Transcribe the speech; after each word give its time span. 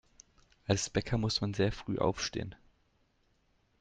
Als 0.65 0.89
Bäcker 0.89 1.19
muss 1.19 1.41
man 1.41 1.53
sehr 1.53 1.71
früh 1.71 1.99
aufstehen. 1.99 2.55